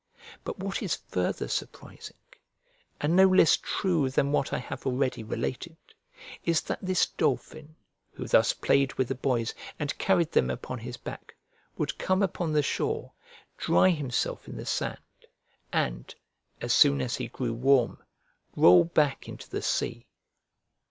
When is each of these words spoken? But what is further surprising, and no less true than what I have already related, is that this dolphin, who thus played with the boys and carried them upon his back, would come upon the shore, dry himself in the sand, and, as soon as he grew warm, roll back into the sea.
But 0.43 0.57
what 0.57 0.81
is 0.81 0.95
further 1.09 1.47
surprising, 1.47 2.17
and 2.99 3.15
no 3.15 3.27
less 3.27 3.55
true 3.57 4.09
than 4.09 4.31
what 4.31 4.51
I 4.51 4.57
have 4.57 4.87
already 4.87 5.23
related, 5.23 5.77
is 6.43 6.61
that 6.61 6.79
this 6.81 7.05
dolphin, 7.05 7.75
who 8.13 8.25
thus 8.27 8.51
played 8.51 8.93
with 8.95 9.09
the 9.09 9.13
boys 9.13 9.53
and 9.77 9.95
carried 9.99 10.31
them 10.31 10.49
upon 10.49 10.79
his 10.79 10.97
back, 10.97 11.35
would 11.77 11.99
come 11.99 12.23
upon 12.23 12.51
the 12.51 12.63
shore, 12.63 13.13
dry 13.59 13.89
himself 13.89 14.47
in 14.47 14.57
the 14.57 14.65
sand, 14.65 14.97
and, 15.71 16.15
as 16.61 16.73
soon 16.73 16.99
as 16.99 17.17
he 17.17 17.27
grew 17.27 17.53
warm, 17.53 17.99
roll 18.55 18.83
back 18.85 19.29
into 19.29 19.47
the 19.51 19.61
sea. 19.61 20.07